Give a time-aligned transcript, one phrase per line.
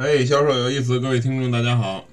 [0.00, 2.08] 哎，销售有意思，各位听众大家好。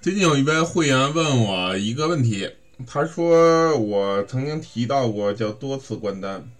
[0.00, 2.50] 最近有一位会员问我一个问题，
[2.84, 6.50] 他说我曾经提到过叫多次关单，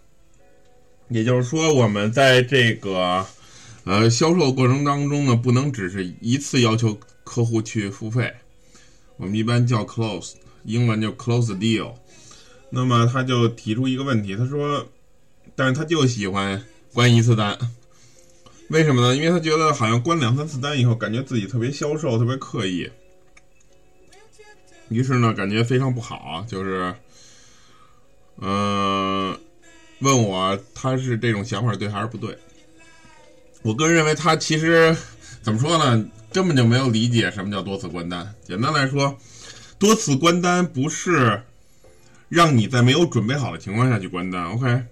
[1.09, 3.27] 也就是说我们在这个
[3.83, 8.33] 呃销售过程当中呢，不能只是一次要求客户去付费，
[9.17, 11.95] 我们一般叫 close，英文叫 close deal。
[12.71, 14.87] 那么他就提出一个问题，他说，
[15.57, 17.59] 但是他就喜欢关一次单。
[18.69, 19.15] 为什么呢？
[19.15, 22.91] 因为他觉得好像关两三次单以后，感觉自己特别消瘦，特别刻意，
[24.89, 26.45] 于是呢，感觉非常不好。
[26.49, 26.95] 就是，
[28.39, 29.39] 嗯，
[29.99, 32.37] 问我他是这种想法对还是不对？
[33.63, 34.97] 我个人认为他其实
[35.43, 38.35] 怎么说呢，根本就没有理解什么叫多次关单。
[38.43, 39.17] 简单来说，
[39.79, 41.43] 多次关单不是
[42.31, 44.47] 让你在没有准备好的情况下去关单。
[44.53, 44.85] OK，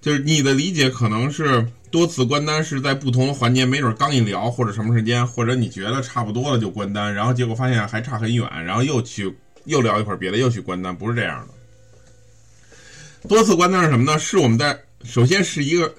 [0.00, 1.66] 就是你的理解可能是。
[1.94, 9.32] 多次关单是在不同的环节，没准刚一聊或者什么时间，或者你觉得差不多了就关单，然后结果发现还差很远，然后又去
[9.66, 13.28] 又聊一会儿别的，又去关单，不是这样的。
[13.28, 14.18] 多次关单是什么呢？
[14.18, 15.94] 是我们在首先是一个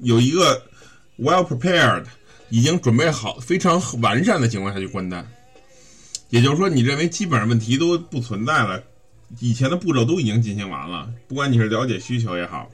[0.00, 0.60] 有一个
[1.20, 2.02] well prepared
[2.48, 5.24] 已经准备好非常完善的情况下去关单，
[6.30, 8.82] 也就是说你认为基本上问题都不存在了，
[9.38, 12.68] 以前的步骤都已经进行完了，不管你是了解需求也好。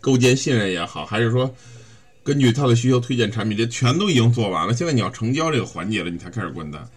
[0.00, 1.54] 构建信任也好，还是说
[2.22, 4.74] 根据他的需求推荐产品，这全都已经做完了。
[4.74, 6.88] 现在你要成交这个环节了，你才开始关单。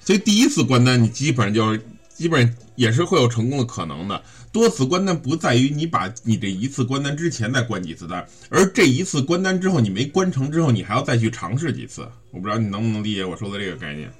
[0.00, 4.22] 所以第一次关单，你基本上就基本上也是会有成功的可能的。
[4.50, 12.08] 多次关单不在于你把你这一次关单之前再关几次单，而这一次关单之后你没关成之后，你还要再去尝试几次。
[12.30, 14.10] 我不知道你能不能理解我说的这个概念。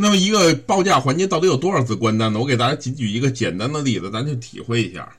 [0.00, 2.38] 那么一个报价环节到底有多少次关单呢？
[2.38, 5.12] 我给大家仅举一个简单的例子，咱就体会一下。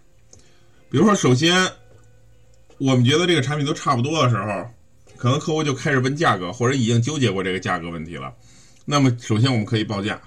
[0.89, 1.69] 比如说，首先
[2.77, 4.65] 我们觉得这个产品都差不多的时候，
[5.17, 8.33] 可能客户就开始问价格，或者已经纠结过这个价格问题了。
[8.85, 10.17] 那么首先我们可以报价。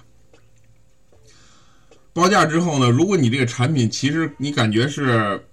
[2.13, 5.43] 报价之后呢，如果你这个产品其实你感觉是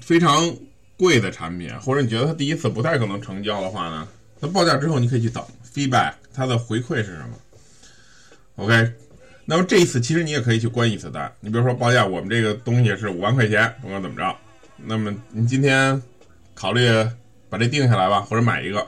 [0.00, 0.48] 非常
[0.96, 4.06] 贵的产品，或者你觉得它第一次不太可能成交的话呢，
[4.38, 7.30] 那报价之后你可以去等 feedback，它的回馈是什么
[8.60, 8.92] ？OK，
[9.46, 11.32] 那么这一次其实你也可以去关一次单。
[11.40, 14.36] 你比如说报价，我们这个东西是五万块钱，甭管怎么着，
[14.76, 16.00] 那么你今天
[16.52, 16.86] 考虑
[17.48, 18.86] 把这定下来吧，或者买一个。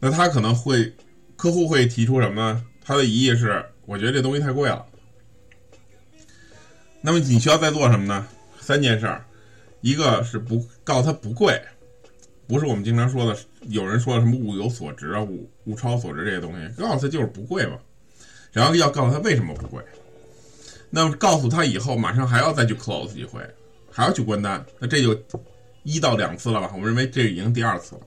[0.00, 0.90] 那他可能会，
[1.36, 2.64] 客户会提出什么呢？
[2.82, 4.82] 他的疑义是，我觉得这东西太贵了。
[7.02, 8.26] 那么你需要再做什么呢？
[8.60, 9.22] 三件事儿，
[9.82, 11.60] 一个是不告诉他不贵，
[12.46, 13.38] 不是我们经常说的，
[13.68, 17.76] 有人说什么物有所值啊，物物超所值这些东西，告诉他就是不贵嘛。
[18.54, 19.82] 然后要告诉他为什么不贵，
[20.88, 23.40] 那么告诉他以后马上还要再去 close 一回，
[23.90, 25.14] 还要去关单，那这就
[25.82, 26.70] 一到两次了吧？
[26.72, 28.00] 我们认为这已经第二次了。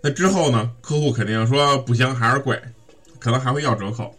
[0.00, 0.70] 那之后呢？
[0.80, 2.60] 客户肯定说不行，还是贵，
[3.18, 4.16] 可能还会要折扣。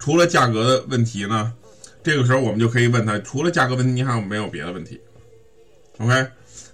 [0.00, 1.52] 除了价格的问题呢，
[2.02, 5.00] 这个时候我们就可以问他，除了价格问题，你还有没有别的问题
[5.98, 6.26] ？OK？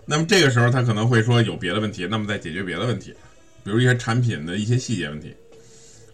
[0.07, 3.13] 那么这个时候他可能会说有别的问题，那么再解决别的问题，
[3.63, 5.37] 比如一些产品的一些细节问题。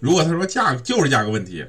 [0.04, 1.65] 如果他说价就是价格问题，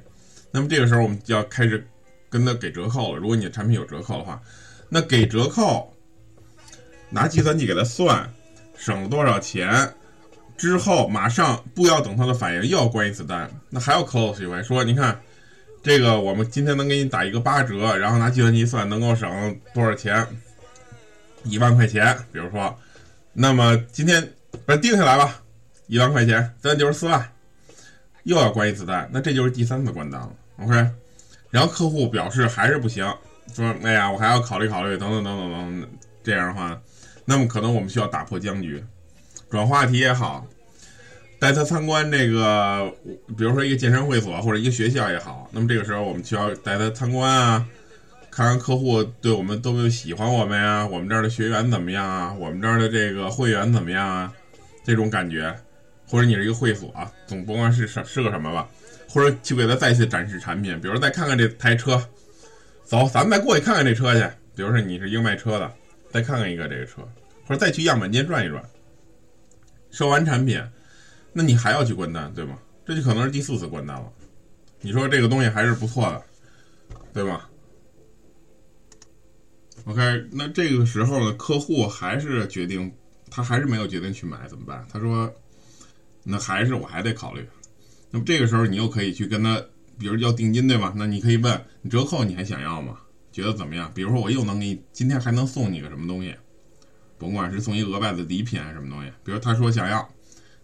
[0.52, 1.88] 那么这个时候我们就要开始
[2.30, 3.18] 跟他给折扣了。
[3.18, 4.42] 如果你的产品有折扣的话，
[4.90, 5.96] 那给折扣，
[7.10, 8.30] 拿计算器给他算，
[8.76, 9.90] 省了多少钱，
[10.58, 15.18] 之后马上不要等他的反应，又要关一次单，那还要 close 一回，说你看，
[15.82, 20.28] 这个我们今天能给你打一个八折，然后拿计算机算能够省多少钱，
[21.46, 22.78] 一万块钱，比如说，
[23.32, 24.30] 那么今天
[24.66, 25.42] 把定下来吧，
[25.88, 27.32] 一万块钱，咱就是四万。
[28.26, 30.32] 又要关一次单，那这就是第三次关单了。
[30.58, 30.74] OK，
[31.50, 33.06] 然后客户表示还是不行，
[33.54, 35.90] 说哎呀，我还要考虑考虑，等等等等等。
[36.24, 36.80] 这样的话，
[37.24, 38.84] 那么可能我们需要打破僵局，
[39.50, 40.46] 转话题也好，
[41.40, 42.92] 带他参观这个，
[43.38, 45.48] 比如说一个健身会所或者一个学校也好。
[45.52, 47.64] 那么这个时候我们需要带他参观啊，
[48.32, 54.34] 看看客户对我们都喜欢我们呀，我们这儿的学员怎么样啊，我们这儿的这个会员怎么样啊，
[54.84, 55.56] 这种感觉。
[56.08, 56.94] 或者你是一个会所，
[57.26, 58.70] 总不管是是是个什么吧，
[59.10, 62.02] 或者去给他再次展示产品，比如再看看这台车，
[62.84, 64.22] 走，咱们再过去看看这车去。
[64.56, 65.74] 比如说你是英卖车的，
[66.10, 67.02] 再看看一个这个车，
[67.46, 68.64] 或者再去样板间转一转。
[69.92, 70.62] 收完产品，
[71.34, 72.58] 那你还要去关单，对吗？
[72.86, 74.12] 这就可能是第四次关单了。
[74.82, 76.24] 你说这个东西还是不错的，
[77.14, 77.50] 对吧
[79.86, 82.94] ？OK，那这个时候呢，客户还是决定，
[83.32, 84.86] 他还是没有决定去买，怎么办？
[84.92, 85.34] 他说。
[86.28, 87.48] 那还是我还得考虑，
[88.10, 89.64] 那么这个时候你又可以去跟他，
[89.98, 90.92] 比如要定金对吧？
[90.98, 92.98] 那你可以问你折扣你还想要吗？
[93.32, 93.92] 觉得怎么样？
[93.94, 96.36] 比如说我又能给你今天还能送你个什么东西，
[97.18, 100.10] 甭管是送一额外的礼品还是什么东西，比如他说想要，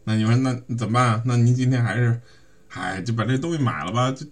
[0.03, 1.21] 那你说那怎么办？
[1.25, 2.19] 那您今天还是，
[2.67, 4.25] 嗨，就把这东西买了吧，就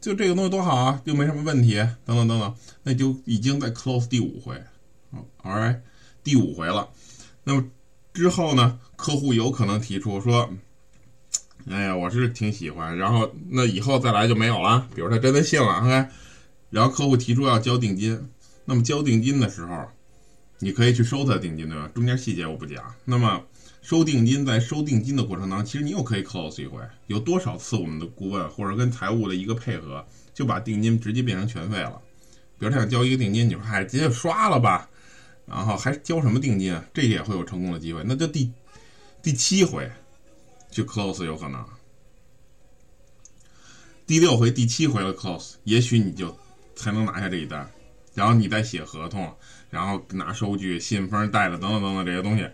[0.00, 4.60] 就这个东西多好啊，又没什么问题，等等等等，那就已经在 close 第五回
[5.42, 5.80] ，all right，
[6.22, 6.88] 第五回了。
[7.44, 7.64] 那么
[8.12, 10.50] 之后呢，客户有可能提出说，
[11.70, 14.88] 哎呀，我是挺喜欢，然后那以后再来就没有了。
[14.94, 16.08] 比如他真的信了，OK，
[16.70, 18.28] 然后客户提出要交定金，
[18.64, 19.86] 那么交定金的时候。
[20.58, 21.86] 你可以去收他定金，对吧？
[21.94, 22.82] 中间细节我不讲。
[23.04, 23.42] 那么
[23.82, 26.80] 收定金，在收定金的过程当中，其实你又可以 close 一回。
[27.08, 30.02] 有多少次我们的顾问或者跟财务的一个配合，
[30.32, 32.00] 就把定金直接变成全费了？
[32.58, 34.88] 比如他想交一个定金，你说嗨，直接刷了吧，
[35.44, 36.82] 然后还交什么定金啊？
[36.94, 38.02] 这也会有成功的机会。
[38.06, 38.50] 那就第
[39.22, 39.86] 第七回
[40.76, 41.64] 去 close 有可能，
[44.06, 46.36] 第六回、第七回的 close，也许你就
[46.74, 47.66] 才能拿下这一单。
[48.12, 49.34] 然后你再写合同，
[49.70, 52.46] 然后拿收据、信封带着等等等等这些东西。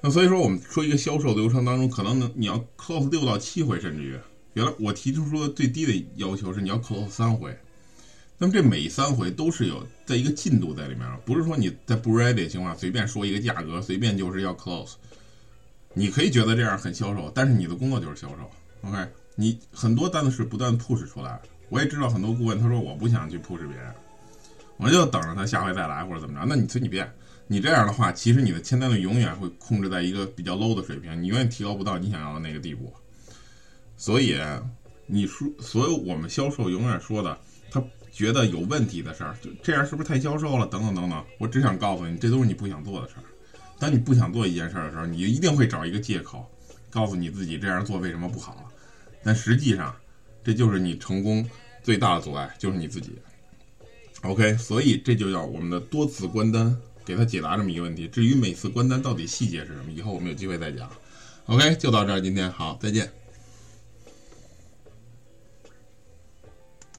[0.00, 4.18] 那所以说，我们说一个销售流程当中，可能你要 close 六到七回，甚至于
[4.54, 7.56] 原来我提出说最低的要求是你要 close 三回。
[8.38, 14.94] 那么这每三回都是有在一个进度在里面，不是说你在不 ready 的情况下随便说一个价格，随便就是要 close。
[15.94, 18.50] 你可以觉得这样很销售，但是你的工作就是销售。
[18.82, 21.40] OK，你很多单子是不断 push 出来。
[21.68, 23.94] 我也知道很多顾问他说我不想去 push 别人。
[24.78, 27.08] 我就等着他下回再来或者怎么着，那你随你便。
[27.46, 32.92] 你这样的话，其实你的签单率永远会控制在一个比较 low 的水平，你永远提高不到你想要的那个地步。
[33.96, 34.36] 所以，
[35.06, 37.38] 你说所有我们销售永远说的，
[37.70, 40.66] 他觉得有问题的事儿，就这样是不是太销售了？
[40.66, 41.24] 等等等等。
[41.38, 43.22] 我只想告诉你，这都是你不想做的事儿。
[43.78, 46.48] 当你不想做一件事的时候，你就一定会找一个借口，
[46.90, 48.70] 告诉你自己这样做为什么不好。
[49.24, 49.94] 但实际上，
[50.44, 51.48] 这就是你成功
[51.82, 53.12] 最大的阻碍，就是你自己。
[54.22, 58.06] OK，所以这就叫我们的多次关单，给他解答这么一个问题。
[58.06, 60.88] 至于每次关单到底细节是什么，以后我们有机会再讲。
[61.46, 63.21] OK，就到这儿，今天好，再见。